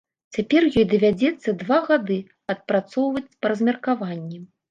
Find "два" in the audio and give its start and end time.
1.63-1.77